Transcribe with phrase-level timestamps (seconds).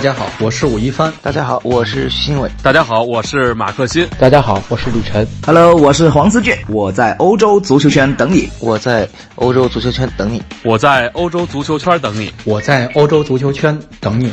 [0.00, 1.12] 大家好，我是武一帆。
[1.20, 2.50] 大家好，我是徐新伟。
[2.62, 4.08] 大家好，我是马克新。
[4.18, 5.28] 大家好，我是李晨。
[5.44, 6.56] Hello，我是黄思俊。
[6.70, 8.48] 我在欧洲足球圈等你。
[8.60, 10.42] 我在欧洲足球圈等你。
[10.64, 12.32] 我在欧洲足球圈等你。
[12.46, 14.32] 我在欧洲足球圈等你。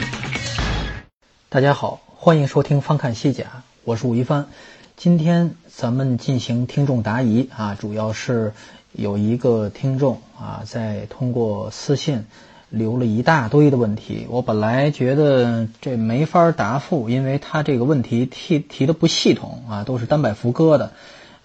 [1.49, 3.43] 大家好，欢迎收听翻看西甲，
[3.84, 4.45] 我是武一帆。
[4.95, 8.54] 今天咱们进行听众答疑啊，主要是
[8.93, 12.25] 有一个听众啊在通过私信。
[12.70, 20.91] 留了一大堆的问题，我本来觉得这没法答复，因为他这个问题提提的不系统啊，都是单摆副歌的，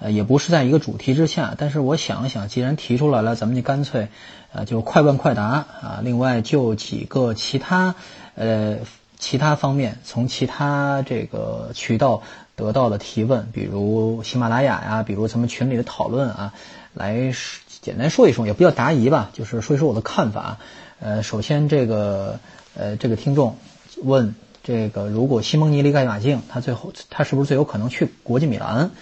[0.01, 1.55] 呃，也不是在一个主题之下。
[1.57, 4.09] 但是我想想，既然提出来了，咱们就干脆，
[4.53, 6.01] 呃，就快问快答啊。
[6.03, 7.95] 另外就几个其他，
[8.35, 8.79] 呃，
[9.17, 12.23] 其他方面从其他这个渠道
[12.57, 16.53] 得到的提问，比如喜马拉雅呀，比如咱们群里的讨论啊，
[16.95, 17.33] 来
[17.81, 20.59] 简单说一说，也不叫答疑吧，就是说一说我的看法。
[21.05, 22.39] 呃，首先这个
[22.77, 23.57] 呃，这个听众
[24.05, 28.93] 问这个，如果西蒙尼离开马竞，他最后他是不是最有可能去国际米兰？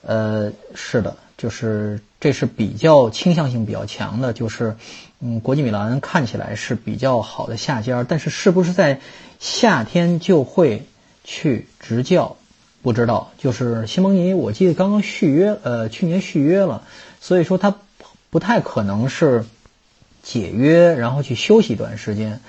[0.00, 4.74] 呃，是的，就是这是比较倾向性比较强的，就是
[5.20, 8.98] 嗯，国际米兰看起来是比较好的下家，但是是不是在
[9.38, 10.86] 夏天就会
[11.24, 12.36] 去执教？
[12.80, 13.32] 不知道。
[13.36, 16.84] 就是西蒙尼，我记得刚刚续约，呃，去年续约了，
[17.20, 17.76] 所以说他
[18.30, 19.44] 不太可能是。
[20.22, 22.40] 解约，然后去休息一段时间。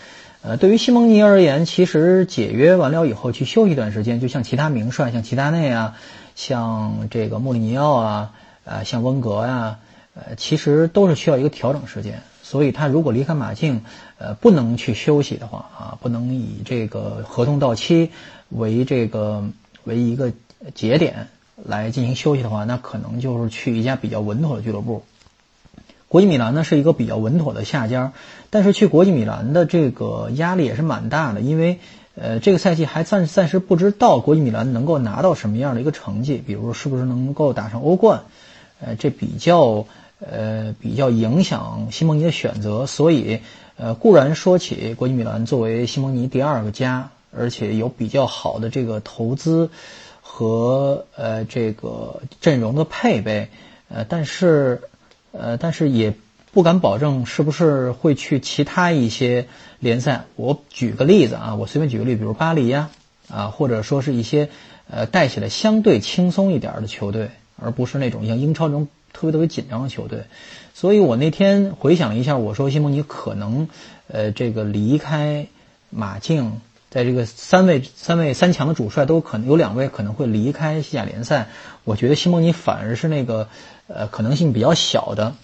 [0.44, 5.96] 呃，对于西蒙尼而言，其实解约完了以后去休息一段时间，就像其他名帅，像齐达内啊，
[6.36, 8.34] 像这个穆里尼奥啊，
[8.66, 9.78] 呃，像温格呀，
[10.16, 12.24] 呃，其实都是需要一个调整时间。
[12.42, 13.84] 所以他如果离开马竞，
[14.18, 18.10] 呃，不能去休息的话啊，不能以这个合同到期
[18.50, 19.46] 为这个
[19.84, 20.34] 为一个
[20.74, 21.28] 节点
[21.64, 25.04] 来进行休息的话，那可能就是去一家比较稳妥的俱乐部。
[26.12, 28.12] 国际米兰呢是一个比较稳妥的下家，
[28.50, 31.80] 但是去国际米兰的这个压力也是蛮大的，因为
[32.16, 38.24] 呃这个赛季还暂暂时不知道国际米兰能够拿到什么样的一个成绩，比如是不是能够打上欧冠，
[38.82, 39.86] 呃这比较
[40.20, 43.40] 呃比较影响西蒙尼的选择，所以
[43.78, 49.70] 呃固然说起国际米兰作为西蒙尼第二个家，而且有比较好的这个投资
[50.22, 53.48] 和呃这个阵容的配备，
[53.88, 54.82] 呃但是。
[55.32, 56.14] 呃，但是也
[56.52, 59.48] 不敢保证是不是会去其他一些
[59.80, 60.26] 联赛。
[60.36, 62.90] 我举个例子啊，我随便举个例，比如巴黎呀，
[63.30, 64.50] 啊，或者说是一些
[64.90, 70.26] 呃带起来相对轻松一点的球队，而不是那种像英超这种特别特别紧张的球队。
[70.74, 73.70] 所以我那天回想了一下，我说西蒙尼可能
[74.08, 75.48] 呃这个离开
[75.90, 76.60] 马竞，
[76.92, 81.48] 在这个三位三位三强的主帅都可能有两位可能会离开西甲联赛。
[81.84, 83.48] 我觉得西蒙尼反而是那个。
[83.94, 85.36] 呃，可能性比较小的，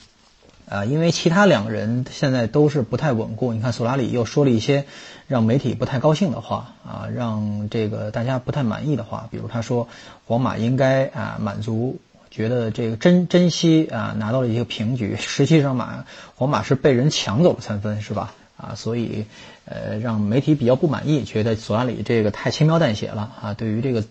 [0.70, 3.52] 啊，因为其他两个人现在都是不太稳固。
[3.52, 4.86] 你看，索拉里又说了一些
[5.28, 9.90] 让媒体不太高兴的话，啊，让这个大家不太满意的话，比如他说
[10.26, 12.00] 皇马应该啊满足，
[12.32, 15.18] 觉得这个珍珍惜啊拿到了一个平局。
[15.20, 16.06] 实际上，马
[16.36, 18.34] 皇马是被人抢走了三分，是吧？
[18.58, 19.26] 啊，所以
[19.66, 24.04] 呃让媒体比较不满意，觉得索拉里这个太轻描淡写了啊，对于这个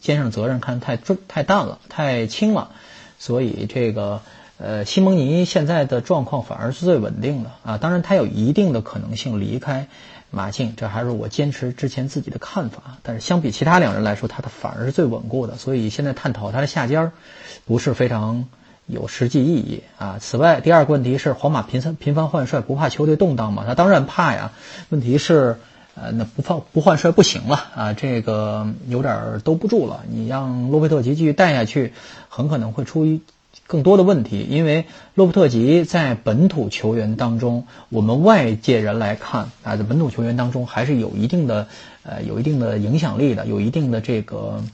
[0.00, 2.70] 肩上责任看太重太淡了，太轻了。
[3.18, 4.20] 所以这个
[4.58, 7.78] 呃，西蒙尼现在的状况反而是最稳定的啊。
[7.78, 9.86] 当然，他有一定的可能性离开
[10.30, 12.98] 马竞，这还是我坚持之前自己的看法。
[13.02, 15.56] 但是相比其他两人来说，他的反而是最稳固的。
[15.56, 17.12] 所以现在探讨他的下家
[17.64, 18.48] 不是非常
[18.86, 20.18] 有实际意义啊。
[20.20, 23.64] 此外，第二个问题是，皇马频繁频繁换帅，不怕球队动荡吗？
[23.66, 24.52] 他当然怕呀。
[24.90, 25.56] 问题是，
[25.94, 30.04] 呃，那不放不换帅不行了啊，这个有点兜不住了。
[30.10, 31.92] 你让洛佩特吉继续带下去。
[32.34, 33.20] 很可能会出于
[33.66, 41.68] 更多的问题，因为洛佩特吉在本土球员当中，我们外界人来看啊，在本土球员当中还是有一定的
[42.04, 44.64] 呃有一定的影响力的，有一定的这个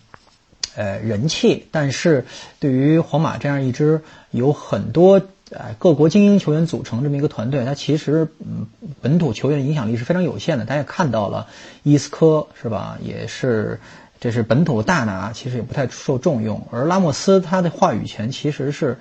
[0.79, 1.67] 呃人气。
[1.71, 2.25] 但是
[2.59, 4.01] 对于皇马这样一支
[4.31, 8.67] 有很多呃各国精英球员组成这么一个团队，它其实嗯
[9.03, 10.65] 本土球员的影响力是非常有限的。
[10.65, 11.49] 大家看到了
[11.83, 13.81] 伊斯科是吧，也是。
[14.21, 16.67] 这是本土大拿，其实也不太受重用。
[16.73, 18.99] 而拉莫斯他的话语权其实是，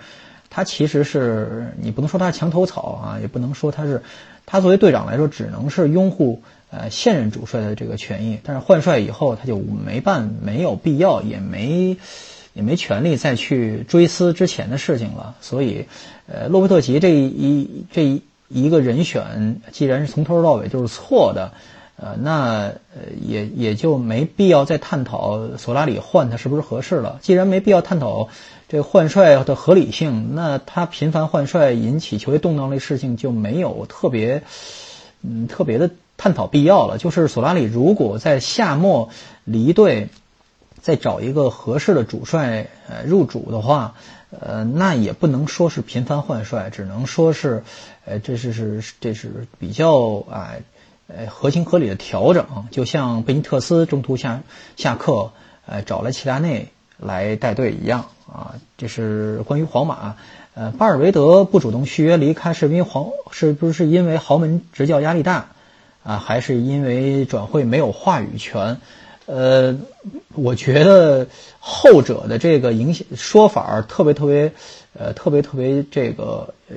[0.50, 4.02] 他其实是你不能说他是墙头草啊，也不能说他是，
[4.46, 6.42] 他作为队长来说，只能是拥护
[6.72, 8.40] 呃现任主帅的这个权益。
[8.44, 11.98] 但是换帅以后，他就没办没有必要，也没
[12.54, 15.36] 也没权利再去追思之前的事情了。
[15.42, 15.86] 所以，
[16.28, 21.52] 呃，洛佩特吉这一这一个人选，既然是从头到尾就是错的。
[22.00, 27.18] 呃，那呃也也就没必要再探讨索拉里换他是不是合适了。
[27.24, 28.30] 既然没必要探讨
[28.70, 34.44] 这换帅的合理性，那他频繁换帅引起球队动荡的事情就没有特别，
[35.22, 36.98] 嗯，特别的探讨必要了。
[36.98, 39.10] 就是索拉里如果在夏末
[39.46, 40.10] 离队，
[40.82, 43.96] 再找一个合适的主帅呃入主的话，
[44.38, 47.64] 呃，那也不能说是频繁换帅，只能说是，
[48.04, 50.56] 呃，这是是这是比较啊，
[51.08, 52.46] 呃，合情合理的调整。
[52.72, 54.44] 就像贝尼特斯中途下
[54.76, 55.32] 下课，
[55.66, 58.56] 呃，找了齐达内来带队一样啊。
[58.78, 60.16] 这是关于皇马。
[60.54, 65.50] 呃，巴尔韦德不主动续约离开，是因为皇是不是因为豪门执教压力大
[66.04, 68.78] 啊，还是因为转会没有话语权？
[69.28, 69.78] 呃，
[70.34, 71.28] 我觉得
[71.60, 74.52] 后者的这个影响说法特别特别，
[74.98, 76.76] 呃，特别特别这个呃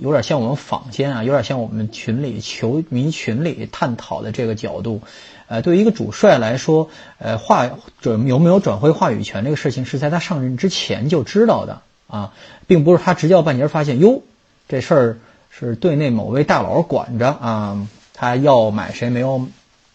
[0.00, 5.02] 有点像我们坊间啊，有点像我们群里球迷群里探讨的这个角度。
[5.48, 11.82] 呃，对于一个主帅来说，呃，话准有没有转会话语权这个事情是在他上任之前就知道的。
[12.08, 12.32] 啊，
[12.68, 14.22] 并不是他执教半截发现哟，
[14.68, 15.18] 这事儿
[15.50, 19.48] 是队内某位大佬管着啊，他要买谁没有，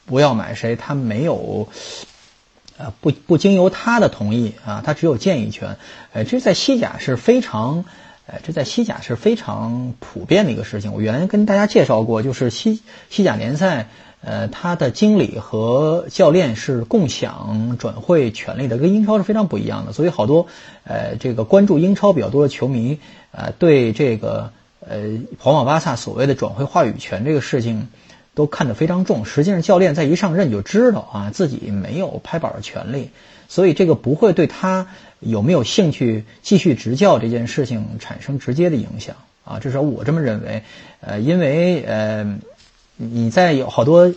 [0.05, 1.69] 不要买谁，他没有，
[2.77, 5.77] 呃，不不经由他的同意啊，他只有建议权。
[6.11, 7.85] 呃，这在西甲是非常，
[8.25, 10.93] 呃，这在西甲是非常普遍的一个事情。
[10.93, 13.87] 我原来跟大家介绍过，就是西西甲联赛。
[14.23, 19.93] 呃，它的经理和教练是共享转会权利的，跟英超是非常不一样的。
[19.93, 20.45] 所以好多
[20.83, 22.99] 呃，这个关注英超比较多的球迷，
[23.31, 24.51] 呃，对这个
[24.87, 27.87] 呃，皇马、巴萨所谓的转会话语权这个事情
[28.33, 29.25] 都看得非常重。
[29.25, 33.09] 实际上，教练在一上任就知道啊，自己没有拍板的权利，
[33.47, 34.87] 所以这个不会对他
[35.19, 39.59] 有没有兴趣继续执教这件事情产生直接的影响啊。
[39.59, 40.63] 至少我这么认为。
[41.01, 42.39] 呃，因为呃。
[43.03, 44.13] 你在有好多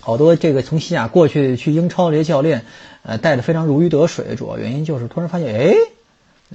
[0.00, 2.64] 好多这个从西甲过去去英超这些教练，
[3.04, 5.74] 呃，带的非常如鱼得水，主要原因就是突然发现，哎，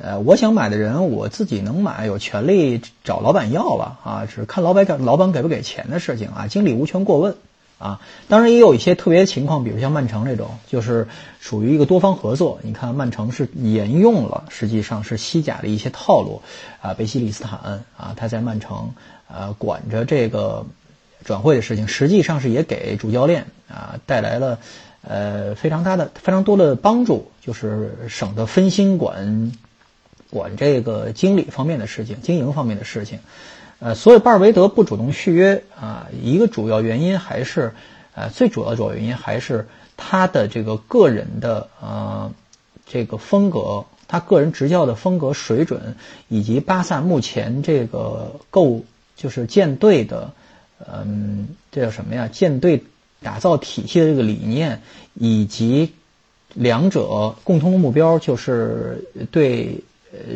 [0.02, 7.36] 呃，我想买的人我自己能买，有权利找老板要了啊，只是看老板给老板给不给钱的事情啊，经理无权过问
[7.78, 8.02] 啊。
[8.28, 11.08] 当然也有一些特别情况，比如像曼城这种，就是
[11.40, 12.60] 属于一个多方合作。
[12.64, 16.42] 你看曼城是沿用了实际上是西甲的一些套路
[16.82, 18.94] 啊，贝西里斯坦啊，他在曼城
[19.28, 20.66] 呃管着这个。
[21.26, 24.60] 转会的事情实际上是也给主教练啊带来了
[25.08, 29.54] 呃非常大的非常多的帮助，就是省得分心管
[30.34, 33.20] 管这个经理方面的事情、经营方面的事情。
[33.80, 37.74] 呃，所以巴尔韦德不主动续约啊，一个主要原因还是
[38.16, 42.32] 呃最主要主要原因还是他的这个个人的呃
[42.86, 45.96] 这个风格，他个人执教的风格水准，
[46.28, 48.82] 以及巴萨目前这个构
[49.16, 50.32] 就是建队的。
[50.86, 52.28] 嗯，这叫什么呀？
[52.28, 52.84] 舰队
[53.22, 54.82] 打造体系的这个理念，
[55.14, 55.94] 以及
[56.54, 59.82] 两者共同的目标，就是对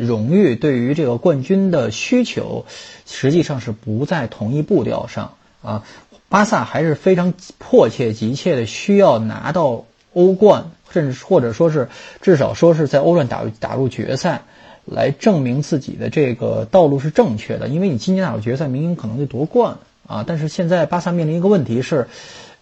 [0.00, 2.66] 荣誉、对于这个冠军的需求，
[3.06, 5.84] 实际上是不在同一步调上啊。
[6.28, 11.88] 巴萨还是非常迫切、急切的需要拿到欧冠，甚至或者说是
[12.20, 14.42] 至少说是在欧冠打打入决赛，
[14.84, 17.68] 来证明自己的这个道路是正确的。
[17.68, 19.76] 因为你今年打入决赛，明年可能就夺冠。
[20.06, 20.24] 啊！
[20.26, 22.08] 但是现在巴萨面临一个问题是，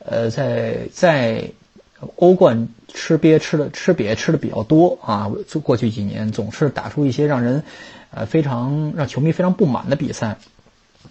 [0.05, 1.45] 呃，在在
[2.17, 5.31] 欧冠吃瘪吃的吃瘪吃的比较多啊。
[5.63, 7.63] 过去几年总是打出一些让人
[8.11, 10.39] 呃非常让球迷非常不满的比赛。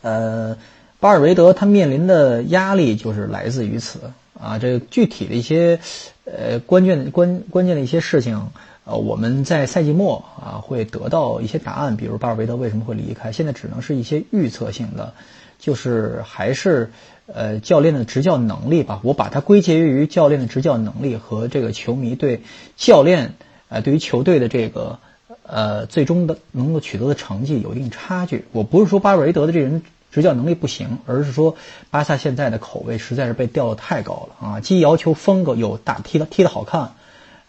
[0.01, 0.57] 呃，
[0.99, 4.59] 巴尔韦德他面临的压力就是来自于此啊。
[4.59, 5.79] 这个具体的一些
[6.25, 8.49] 呃关键关关键的一些事情，
[8.83, 11.97] 呃，我们在赛季末啊会得到一些答案。
[11.97, 15.13] 比如巴尔韦德为什么会离开，现在只能是一些预测性的。
[15.59, 16.91] 就是还是
[17.25, 22.41] 呃教练的执教能力吧，我把它归结于教练的执教能力和这个球迷对
[22.75, 23.33] 教练
[23.69, 24.99] 呃对于球队的这个
[25.43, 28.45] 呃最终的能够取得的成绩有一定差距。
[28.51, 29.81] 我不是说巴尔韦德的这人
[30.11, 31.57] 执教能力不行，而是说
[31.89, 34.59] 巴萨现在的口味实在是被调的太高了啊！
[34.61, 36.93] 既要求风格有打踢的踢的好看，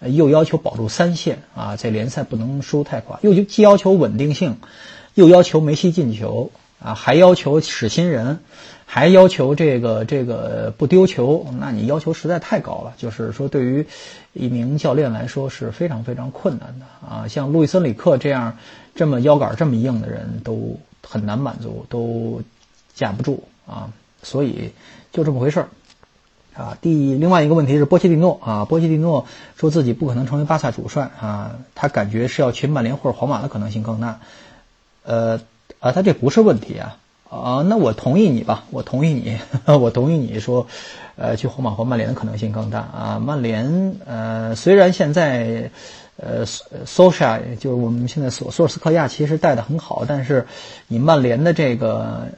[0.01, 4.57] 又要求保住三线啊，在联赛不能输太快，又既要求稳定性，
[5.15, 6.51] 又要求梅西进球。
[6.87, 8.39] 啊，还要求使新人，
[8.85, 12.95] 还要求这个这个不丢球，那你要求实在太高了。
[12.97, 13.85] 就是说，对于
[14.35, 17.27] 一名教练来说是非常非常困难的啊。
[17.27, 18.57] 像路易森里克这样
[18.95, 22.41] 这么腰杆这么硬的人都很难满足，都
[22.95, 23.91] 架不住啊。
[24.23, 24.71] 所以
[25.11, 25.69] 就这么回事儿
[26.55, 26.79] 啊。
[26.81, 29.27] 第另外一个问题是波切蒂诺啊，波切蒂诺
[29.57, 34.21] 说自己不可能成为巴萨主帅啊，他感觉是要去曼联或者皇马的可能性更大，
[35.03, 35.41] 呃。
[35.79, 36.97] 啊，他这不是问题啊！
[37.29, 40.67] 啊，那我同意你吧，我同意你， 我同意你说，
[41.17, 43.19] 呃，去皇马或曼联的可能性更大啊。
[43.19, 45.71] 曼联，呃，虽然现在，
[46.17, 50.47] 呃，索沙就是我们现在索索尔斯克亚其实带的很好，但是
[50.87, 52.29] 你曼联的这个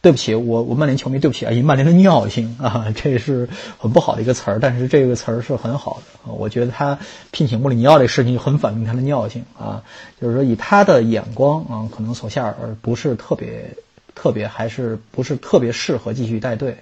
[0.00, 6.32] 对不起，我我曼联球迷，对不起啊，以曼联的尿性啊，这是很不好的一个词儿，但是这个词儿是很好的。
[6.32, 6.98] 我觉得他
[7.30, 9.82] 聘请穆里尼奥这事情就很反映他的尿性啊，
[10.20, 13.70] 就是说以他的眼光啊，可能索夏尔不是特别
[14.14, 16.76] 特别，还是不是特别适合继续带队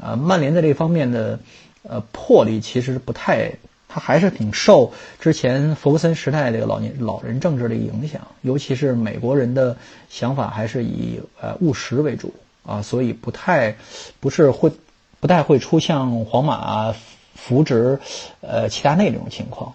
[0.00, 0.16] 啊。
[0.16, 1.38] 曼联在这方面的
[1.82, 3.52] 呃魄力其实不太。
[3.94, 9.76] 他还是挺受之前弗格森时代这个老年老人政治的影响，尤其是美国人的
[10.10, 12.34] 想法还是以呃务实为主
[12.66, 13.76] 啊，所以不太
[14.18, 14.72] 不是会
[15.20, 16.92] 不太会出像皇马
[17.36, 18.00] 扶植
[18.40, 19.74] 呃齐达内这种情况。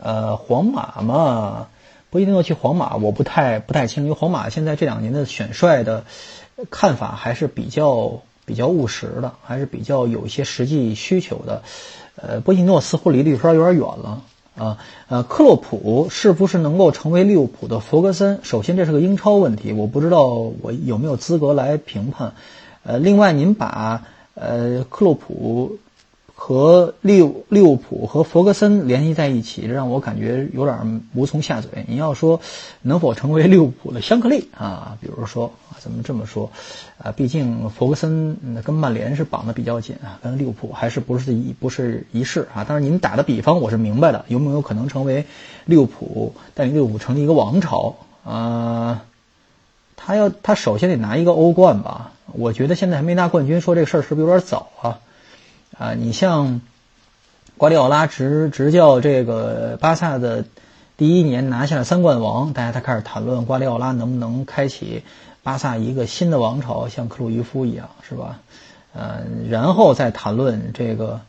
[0.00, 1.66] 呃，皇马嘛
[2.10, 6.04] 不一定要去皇马，我不太不太清，因为皇马现在这两年的选帅的
[6.70, 11.64] 看法还是比较比较务实的，还是比较有一些实际需求的。
[12.26, 14.22] 呃，波西诺似乎离绿圈有点远了
[14.56, 14.78] 啊。
[15.08, 18.40] 呃，克洛普是不是能够成为利物浦的弗格森？
[18.42, 20.26] 首先，这是个英超问题，我不知道
[20.62, 22.32] 我有没有资格来评判。
[22.82, 24.02] 呃，另外，您把
[24.34, 25.78] 呃克洛普。
[26.36, 31.84] 和利物利物浦和弗格森联系在一起，让我感觉有点无从下嘴。
[31.86, 32.40] 你要说
[32.82, 34.98] 能否成为利物浦的香克利啊？
[35.00, 36.50] 比如说啊，怎么这么说？
[36.98, 42.66] 啊，毕竟弗格森跟曼联是绑得比较紧啊，跟利物浦还是不是一不是一世啊。
[42.68, 45.24] 但是您打的比方我是明白的，有没有可能成为
[45.64, 49.04] 利物浦带领利物浦成立一个王朝啊？
[49.96, 52.10] 他要他首先得拿一个欧冠吧？
[52.32, 54.98] 我觉得现在还没拿冠军，说这个事儿是不是有点早啊？
[55.76, 56.60] 啊，你像
[57.56, 60.44] 瓜迪奥拉执执教这个巴萨的
[60.96, 65.02] 第一年拿下了三冠王，大家才开始谈论瓜迪奥拉能不能开启
[65.42, 68.38] 巴萨一个新的王朝，像克鲁伊夫一样，是吧？
[68.94, 71.20] 嗯，然后再谈论这个，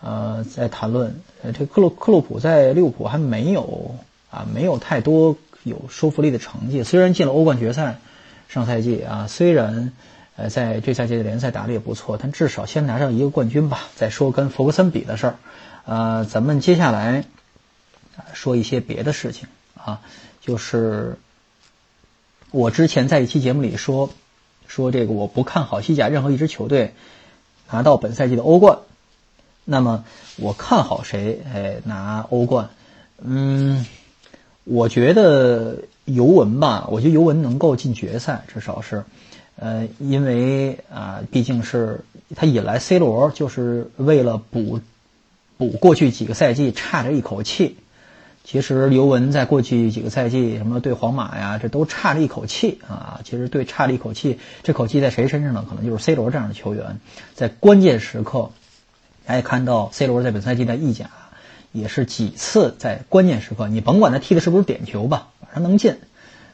[0.00, 1.20] 呃，再谈论
[1.58, 3.96] 这克鲁克鲁普在利物浦还没有
[4.30, 7.98] 啊，没有太多有说服力的成绩，虽然进了欧冠决赛，
[8.48, 9.92] 上赛季啊，虽然。
[10.40, 15.36] 呃，在这赛季的联赛打得也不错，但至少先拿上一个冠军吧，再说跟弗格森比的事儿。
[15.84, 17.24] 呃，咱们接下来
[18.34, 20.00] 说一些别的事情啊，
[20.40, 21.18] 就是
[22.52, 24.10] 我之前在一期节目里说，
[24.68, 26.94] 说这个我不看好西甲任何一支球队
[27.68, 28.78] 拿到本赛季的欧冠。
[29.64, 30.04] 那么
[30.36, 31.40] 我看好谁？
[31.52, 32.70] 哎，拿欧冠？
[33.20, 33.84] 嗯，
[34.62, 39.04] 我觉得尤文吧，我觉得尤文能够进决赛，至少是。
[39.60, 42.00] 呃，因为啊，毕竟是
[42.36, 44.80] 他引来 C 罗，就是为了补
[45.56, 47.76] 补过去几个赛季差着一口气。
[48.44, 53.20] 其实尤文在过去几个赛季，什么对皇马呀，这都差着一口气啊。
[53.22, 55.66] 其实对差了一口气，这口气在谁身上呢？
[55.68, 56.98] 可能就是 C 罗这样的球员，
[57.34, 58.52] 在关键时刻，
[59.26, 61.10] 大家看到 C 罗在本赛季的意甲
[61.72, 65.96] 也是几次在关键时刻，你甭管他踢的是不是点球吧，反正能进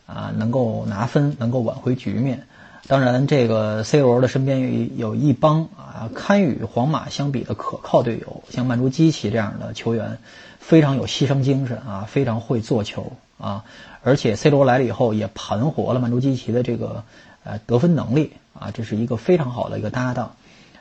[0.06, 2.46] 啊，能够拿分，能够挽回局面。
[2.86, 10.18] 当然，这个 C 罗的身边有有一帮啊，堪与皇马相比的可靠队友，像曼朱基奇这样的球员，
[10.58, 13.64] 非常有牺牲精神啊，非常会做球啊，
[14.02, 17.04] 而且 C 罗来了以后也盘活了曼朱基奇的这个
[17.42, 20.36] 呃得分能力啊，这是一个非常好的一个搭档。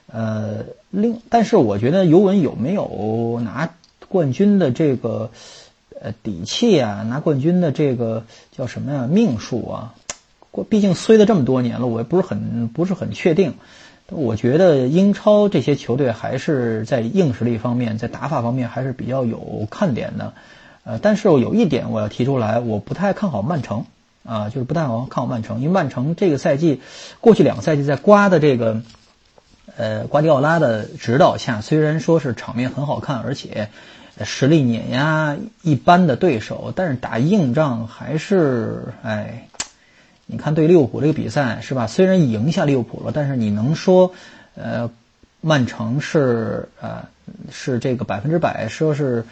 [0.07, 3.73] 呃，另但是我觉得尤文有没有拿
[4.09, 5.31] 冠军的这个
[6.01, 9.95] 呃底气啊，拿冠军的这个叫什么呀命数啊？
[10.53, 13.55] 过，毕竟衰了这么多年了，我也不是很不是很确定。
[14.09, 20.33] 我觉得英超这些球队还是在硬实力方面，在打法方面还是比较有看点的。
[20.83, 23.85] 呃，但是有一点我要提出来，我不太看好曼城
[24.23, 26.81] 啊，就是不太好看好曼城，因为曼城这个赛季，
[27.19, 28.81] 过去两个赛季在瓜的这个
[29.75, 33.69] 呃瓜迪奥拉的指导下，虽然说是场面很好看，而且
[34.23, 39.47] 实力碾压一般的对手，但是打硬仗还是哎。
[40.33, 41.85] 你看，对利物浦这个比赛是吧？
[41.85, 44.13] 虽然赢下利物浦了，但是你能说，
[44.55, 44.89] 呃，
[45.41, 47.05] 曼城是呃
[47.51, 49.25] 是这个百分之百说是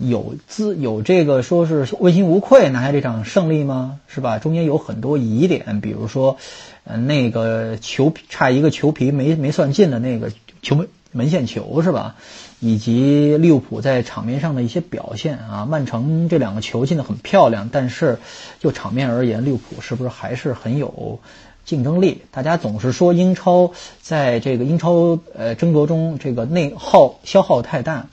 [0.00, 4.00] 有资有这个说是问心无愧拿下这场胜利吗？
[4.08, 4.38] 是吧？
[4.38, 6.38] 中间有很多疑点，比如说，
[6.84, 12.16] 呃，那个球差一个球皮没没算进的那个球门门线球是吧？
[12.58, 18.18] 以及利物浦在场面上的一些表现啊，曼城这两个球进的很漂亮，但是
[18.60, 21.18] 就场面而言，利物浦是不是还是很有
[21.64, 22.22] 竞争力？
[22.30, 28.06] 大家总是说英超在这个英超呃争夺中这个内耗消耗太大，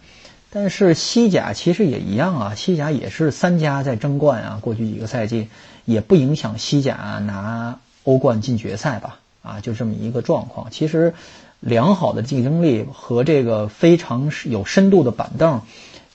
[0.49, 5.47] 但是西甲其实也一样啊，西甲也是三家在争冠啊，过去几个赛季
[5.85, 9.19] 也不影响西甲拿欧冠进决赛吧？
[9.43, 11.13] 啊，就这么一个状况，其实。
[11.59, 15.61] 良好的竞争力和这个非常有深度的板凳，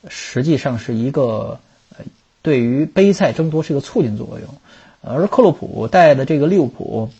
[0.08, 1.58] 实际上是一个
[1.90, 2.04] 呃，
[2.42, 4.48] 对于杯赛争夺是一个促进作用。
[5.02, 7.10] 而克洛普带的这个利物浦，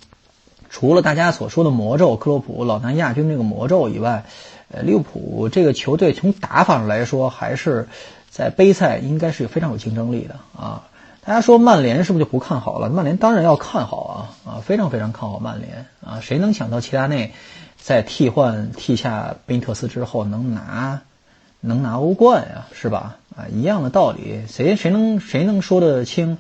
[0.71, 4.25] 除了大家所说的魔咒克洛普老南亚军这个魔咒以外，
[4.71, 7.89] 呃，利物浦这个球队从打法上来说，还是
[8.31, 10.89] 在杯赛应该是非常有竞争力的啊。
[11.27, 12.91] 大家说曼联是不是就不看好了？
[12.91, 16.21] 曼联当然要看好啊啊，非常非常看好曼联啊！
[16.21, 17.33] 谁能想到齐达内
[17.85, 21.03] 在替换替下贝尼特斯之后能拿
[21.61, 22.67] 能拿欧冠呀？
[22.73, 23.17] 是吧？
[23.37, 26.39] 啊，一样的道理，谁谁能谁能说得清？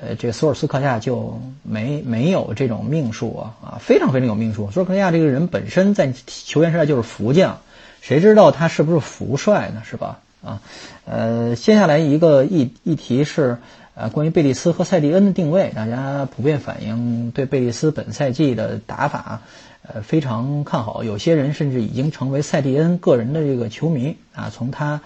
[0.00, 4.70] 呃，这个索尔斯克亚就没没有这种命数啊啊，非常非常有命数。
[4.70, 7.58] 索尔斯克亚这个人本身在球员时代就是福将，
[8.00, 9.82] 谁知道他是不是福帅呢？
[9.84, 10.20] 是吧？
[10.44, 10.60] 啊，
[11.06, 13.58] 呃，接下来一个议议题是。
[13.96, 19.42] 呃，关于贝利斯和塞蒂恩的定位，大家普遍反映对贝利斯本赛季的打法，
[19.82, 21.04] 呃，非常看好。
[21.04, 24.50] 有些人甚至已经成为塞蒂恩个人的这个球迷啊。
[24.52, 25.00] 从他，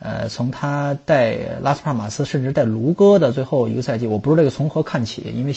[0.00, 5.54] 呃，从他带拉斯帕马斯，甚至带卢戈的最后一个赛季，我不知道这个从何看起，因为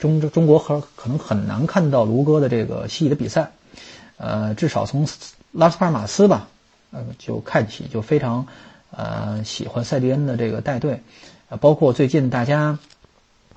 [0.00, 3.52] 中中国和可能很难看到卢戈的这个西乙的比赛，
[4.16, 5.06] 呃，至少从
[5.52, 6.48] 拉斯帕马斯吧，
[6.90, 8.48] 呃，就看起就非常，
[8.90, 11.00] 呃，喜欢塞蒂恩的这个带队。
[11.60, 12.78] 包括最近大家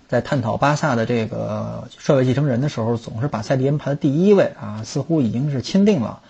[0.07, 6.21] 在探讨巴萨的这个帅位继承人的时候，总是把塞蒂恩排在第一位啊，似乎已经是钦定了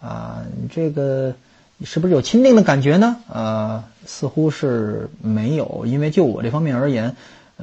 [0.00, 0.42] 啊。
[0.72, 1.34] 这个
[1.84, 3.16] 是不是有钦定的感觉呢？
[3.32, 7.14] 啊，似乎是没有，因为就我这方面而言，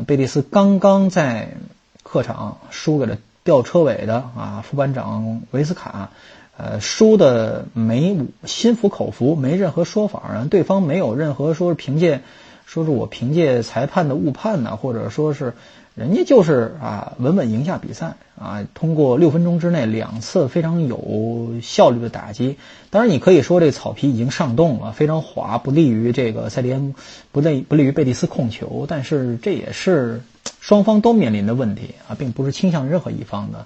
[0.05, 1.55] 贝蒂斯刚刚在
[2.03, 6.11] 客场输给了吊车尾的啊副班长维斯卡，
[6.55, 12.21] 呃，输的没心服口服，没任何说法啊，对方没有任何说是凭借。
[12.67, 15.53] 说是我凭借裁判的误判呢，或者说是
[15.95, 22.57] 人家就是啊稳稳赢下比赛啊，通过六分钟之内两次非常有效率的打击。
[22.89, 26.93] 当然，你可以说这草皮已经上冻了，非常滑，不利于这个塞迪恩，
[27.31, 28.85] 不利不利于贝蒂斯控球。
[28.85, 30.21] 但是这也是
[30.59, 33.65] 双方都面临的问题啊，并不是倾向任何一方的。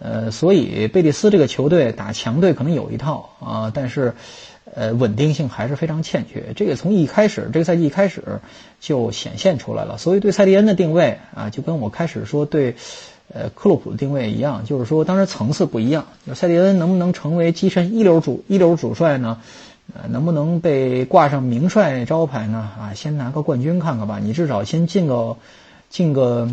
[0.00, 4.14] 呃，所以贝蒂斯这个球队打强队可能有一套啊，但是。
[4.74, 8.40] 呃，稳定性还是非常欠缺，这个从一开始这个赛季一开始
[8.80, 9.98] 就显现出来了。
[9.98, 12.76] 所以对塞蒂恩的定位啊，就跟我开始说对，
[13.34, 16.06] 呃，克洛普的定位一样，就是说当然层次不一样。
[16.26, 19.42] 就塞蒂恩能不能成为跻身一流主一流主帅呢？
[19.94, 22.70] 呃，能不能被挂上名帅招牌呢？
[22.78, 24.20] 啊，先拿个冠军看看吧。
[24.22, 25.36] 你至少先进个
[25.90, 26.48] 进个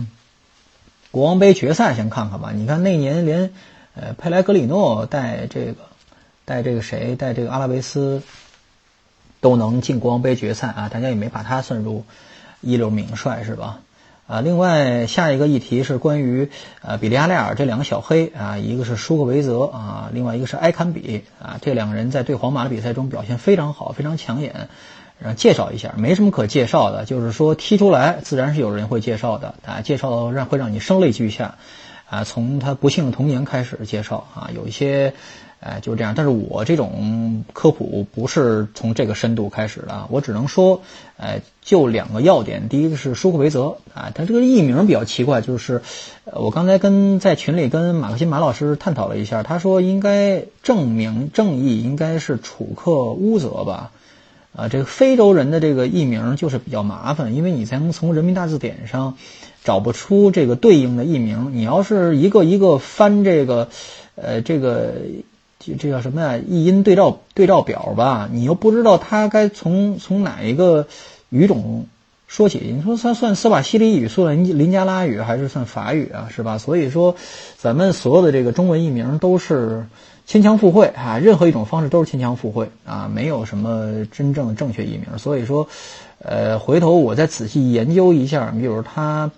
[1.12, 2.52] 国王杯决赛先看看吧。
[2.54, 3.52] 你看那年连
[3.96, 5.89] 呃佩莱格里诺带这个。
[6.50, 8.24] 带这个谁，带这个阿拉维斯
[9.40, 10.90] 都能进国王杯决赛啊！
[10.90, 12.06] 大家也没把他算入
[12.60, 13.82] 一流名帅是吧？
[14.26, 16.50] 啊，另外下一个议题是关于
[16.82, 24.70] 呃比利亚雷尔这两个小黑啊，一个是舒克维泽啊，另外一个是埃坎比啊，这两个人在对皇马的比赛中表现非常好，非常抢眼。
[25.20, 31.60] 然后介绍一下，没什么可介绍的，就是说踢出来自然是有人会介绍的啊，介绍让会让你声泪俱下
[32.10, 35.14] 啊，从他不幸的童年开始介绍啊，有一些。
[35.62, 36.14] 哎，就是这样。
[36.16, 40.82] 但是我这种科普不是从这个深度开始的，我只能说，
[41.18, 42.70] 哎，就两个要点。
[42.70, 45.82] 第一个是舒克维泽啊，他这个艺名比较奇怪，就是
[46.24, 53.92] 我刚才跟在群里跟马克辛马老师探讨了一下，他说应该正名正义应该是楚克乌泽吧？
[54.56, 59.18] 啊，这个非洲人的这个译名就是比较麻烦，因为你才能从人民大字典上
[59.64, 61.52] 找不出这个对应的译名。
[61.54, 63.70] 你要是一个一个翻这个，
[64.16, 64.94] 呃，这个。
[65.62, 66.38] 这这叫什么呀？
[66.38, 68.30] 译音对照对照表吧？
[68.32, 70.88] 你又不知道他该从从哪一个
[71.28, 71.86] 语种
[72.28, 72.62] 说起？
[72.74, 76.30] 你说他算斯瓦西里语、算林加拉语还是算法语啊？
[76.34, 76.60] 是吧？
[76.60, 77.18] 所以说，
[77.58, 79.86] 咱们所有的这个中文译名都是
[80.30, 85.18] 牵强附会啊，任何一种方式都是牵强附会啊，没有什么真正正确译名。
[85.18, 85.68] 所以说，
[86.20, 89.32] 呃，回头我再仔细研究一下，比如他，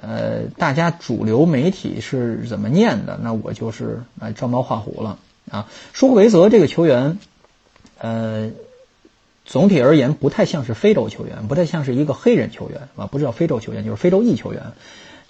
[0.00, 5.18] 呃，大家主流媒体是怎么念的，那我就是啊照猫画虎了。
[5.50, 7.18] 啊，舒克维泽这个球员，
[7.98, 8.50] 呃，
[9.44, 14.62] 总体而言不太像是非洲球员，不太像是一个黑人球员啊，不是叫非洲球员，就是非洲裔球员。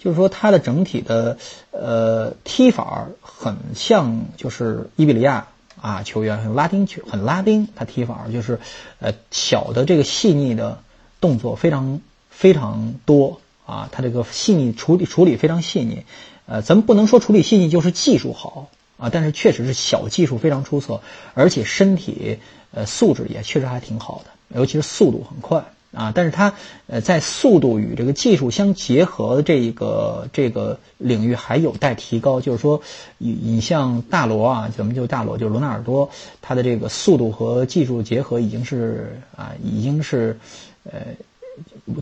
[0.00, 1.38] 就是说他的整体的
[1.70, 5.46] 呃踢法很像，就是伊比利亚
[5.80, 7.68] 啊球员，很拉丁球，很拉丁。
[7.76, 8.58] 他踢法就是
[8.98, 10.82] 呃小的这个细腻的
[11.20, 16.04] 动作非常非常多啊，他这个细腻处理处理非常细腻。
[16.46, 18.68] 呃，咱们不能说处理细腻就是技术好。
[18.96, 21.00] 啊，但是确实是小技术非常出色，
[21.32, 22.38] 而且身体
[22.70, 26.12] 呃素质也确实还挺好的，尤其是速度很快啊。
[26.14, 26.54] 但是他
[26.86, 32.40] 呃在速度与这个技术相结合的这一个这个领域还有待提高。
[32.40, 32.82] 就是说，
[33.18, 40.38] 你你像大罗啊，怎么就大罗就罗纳尔多，他的这个速度和技术结合已经是啊已经是
[40.84, 41.00] 呃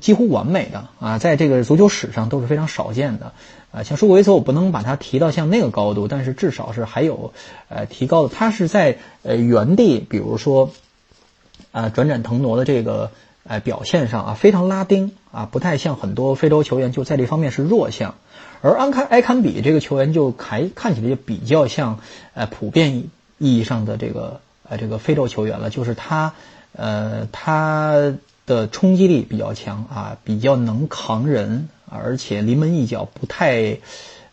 [0.00, 3.32] 几乎完美的啊，在这个足球史上都是非常少见的。
[3.70, 7.34] 啊，像舒格维茨，我不能把它提到像那个高度，但是至少是还有
[7.68, 8.34] 呃提高的。
[8.34, 10.70] 他是在呃原地，比如说
[11.70, 13.10] 啊转转腾挪的这个
[13.44, 18.14] 呃表现上啊非常拉丁啊，不太像很多非洲球员就在这方面是弱项。
[18.60, 22.00] 而安开埃坎比这个球员就还看起来就比较像
[22.34, 23.04] 呃普遍
[23.38, 26.34] 意义上的这个呃这个非洲球员了，就是他。
[26.72, 28.12] 呃，他
[28.46, 33.78] 的冲击力比较强啊，比较能扛人，而且临门一脚不太，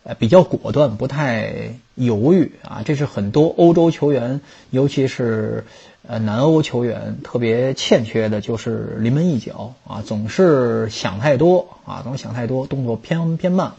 [0.04, 2.84] 呃，比较果断，不太犹豫啊。
[2.86, 5.64] 这是很多欧洲球员，尤其是
[6.08, 13.74] 呃南欧球员特别欠缺的，就是临门一脚啊，总是想太多啊，总想太多，动作偏偏慢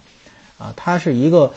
[0.58, 0.72] 啊。
[0.76, 1.52] 他是一个。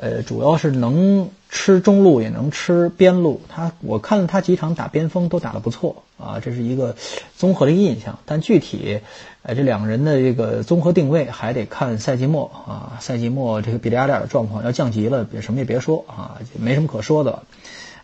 [0.00, 3.40] 呃，主要是能吃中路，也能吃边路。
[3.48, 6.94] 他我看了他几场打边锋都打得不错啊，这是一个
[7.36, 8.20] 综合的印象。
[8.24, 9.00] 但具体，
[9.42, 12.98] 呃，这两个人的这个综合定位还得看赛季末啊。
[13.00, 17.42] 赛季末这个比利亚雷尔的状况要降级了，别什么也别说啊，没什么可说的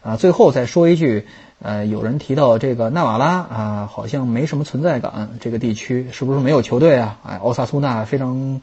[0.04, 0.16] 啊。
[0.16, 1.26] 最后再说一句，
[1.60, 5.30] 呃，有人提到这个纳瓦拉啊，好像没什么存在感。
[5.40, 7.18] 这个地区是不是没有球队啊？
[7.24, 8.60] 哎，奥萨苏纳非常。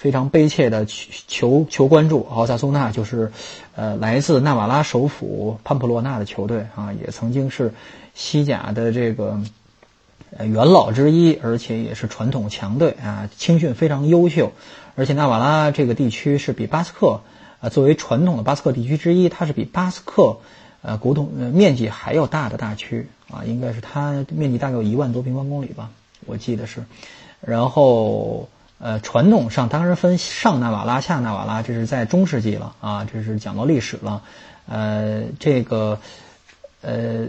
[0.00, 3.32] 非常悲切的求求关注，奥萨苏纳就是，
[3.74, 7.74] 呃，来自纳瓦拉首府潘普洛纳的球队啊，也曾经是
[8.14, 9.40] 西甲的这个
[10.38, 14.52] 元老之一，而且也是传统强队啊，青训非常优秀。
[14.94, 17.22] 而且纳瓦拉这个地区是比巴斯克
[17.58, 20.36] 啊，作为传统的巴斯克地区之一，它是比巴斯克
[20.82, 25.90] 呃古董面积还要大的大区啊，应该是它面积大概有一万多平方公里吧，
[26.26, 26.84] 我记得是，
[27.40, 28.48] 然后。
[28.80, 34.22] 呃，传统上当然分上纳瓦拉、下纳瓦拉，这是在中世纪了啊，这是讲到历史了。
[34.68, 35.98] 呃，这个
[36.80, 37.26] 呃，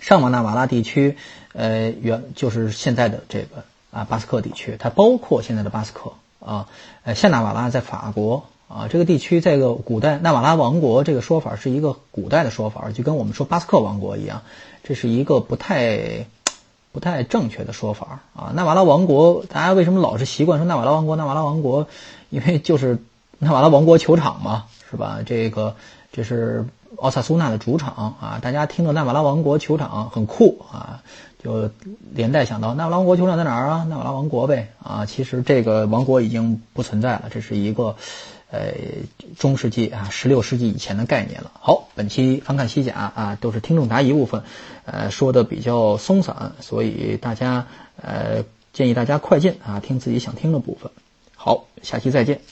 [0.00, 1.16] 上瓦纳瓦拉地区，
[1.52, 6.66] 呃，原就是现在的这个啊巴斯克地区，它包括现在的巴斯克啊。
[7.04, 14.42] 呃，下纳瓦拉在法国啊，这个地区在个古代纳瓦拉王国这个说法是一个古代的说法，就跟我们说巴斯克王国一样，
[14.82, 16.26] 这是一个不太。
[16.94, 18.52] 不太正确的说法啊！
[18.54, 21.16] 纳瓦拉王国，大家为什么老是习惯说纳瓦拉王国？
[21.16, 21.86] 纳瓦拉王国，
[22.28, 22.98] 因为就是
[23.38, 25.20] 纳瓦拉王国球场嘛，是吧？
[25.24, 25.74] 这个
[26.12, 28.40] 这是奥萨苏纳的主场啊！
[28.42, 31.00] 大家听到纳瓦拉王国球场很酷啊，
[31.42, 31.70] 就
[32.12, 33.86] 连带想到纳瓦拉王国球场在哪儿啊？
[33.88, 35.06] 纳瓦拉王国呗啊！
[35.06, 37.96] 其实这个王国已经不存在了，这是一个。
[38.52, 38.74] 呃，
[39.38, 41.50] 中世纪啊，十六世纪以前的概念了。
[41.58, 44.42] 好，本期翻看西甲啊，都是听众答疑部分，
[44.84, 50.92] 呃，说的比较松散，所以大家呃建议大家快进啊，听自己想听的部分。
[51.34, 52.42] 好，下期再见。